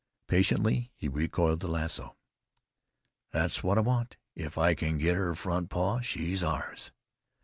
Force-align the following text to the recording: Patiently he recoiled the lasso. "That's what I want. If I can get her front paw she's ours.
Patiently 0.25 0.91
he 0.95 1.07
recoiled 1.07 1.59
the 1.59 1.67
lasso. 1.67 2.17
"That's 3.29 3.61
what 3.61 3.77
I 3.77 3.81
want. 3.81 4.17
If 4.33 4.57
I 4.57 4.73
can 4.73 4.97
get 4.97 5.15
her 5.15 5.35
front 5.35 5.69
paw 5.69 5.99
she's 5.99 6.41
ours. 6.41 6.91